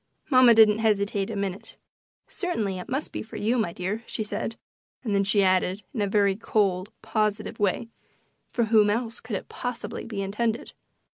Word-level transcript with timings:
Mamma 0.31 0.55
didn't 0.55 0.79
hesitate 0.79 1.29
a 1.29 1.35
minute. 1.35 1.75
"Certainly 2.27 2.79
it 2.79 2.89
must 2.89 3.11
be 3.11 3.21
for 3.21 3.35
you, 3.37 3.59
my 3.59 3.71
dear," 3.71 4.03
she 4.07 4.23
said, 4.23 4.55
and 5.03 5.13
then 5.13 5.23
she 5.23 5.43
added, 5.43 5.83
in 5.93 6.01
a 6.01 6.07
very 6.07 6.35
cold, 6.35 6.89
positive 7.03 7.59
way, 7.59 7.87
"For 8.49 8.63
whom 8.63 8.89
else 8.89 9.19
could 9.19 9.35
it 9.35 9.47
possibly 9.47 10.03
be 10.07 10.23
intended?" 10.23 10.73